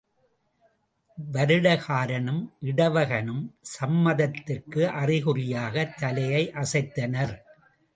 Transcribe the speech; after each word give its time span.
வருடகாரனும் 1.17 2.41
இடவகனும் 2.61 3.45
சம்மதத்திற்கு 3.79 4.83
அறிகுறியாகத் 5.01 5.95
தலையசைத்தனர். 6.01 7.35